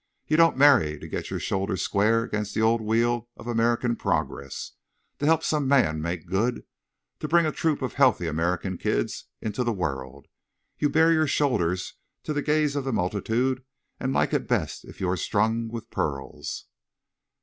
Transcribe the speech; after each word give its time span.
You 0.25 0.35
don't 0.35 0.57
marry 0.57 0.97
to 0.97 1.07
get 1.07 1.29
your 1.29 1.39
shoulders 1.39 1.83
square 1.83 2.23
against 2.23 2.55
the 2.55 2.61
old 2.63 2.81
wheel 2.81 3.29
of 3.37 3.45
American 3.45 3.95
progress—to 3.95 5.23
help 5.27 5.43
some 5.43 5.67
man 5.67 6.01
make 6.01 6.25
good—to 6.25 7.27
bring 7.27 7.45
a 7.45 7.51
troop 7.51 7.83
of 7.83 7.93
healthy 7.93 8.25
American 8.25 8.79
kids 8.79 9.25
into 9.41 9.63
the 9.63 9.71
world. 9.71 10.25
You 10.79 10.89
bare 10.89 11.13
your 11.13 11.27
shoulders 11.27 11.93
to 12.23 12.33
the 12.33 12.41
gaze 12.41 12.75
of 12.75 12.83
the 12.83 12.91
multitude 12.91 13.63
and 13.99 14.11
like 14.11 14.33
it 14.33 14.47
best 14.47 14.85
if 14.85 14.99
you 14.99 15.07
are 15.07 15.17
strung 15.17 15.67
with 15.67 15.91
pearls." 15.91 16.65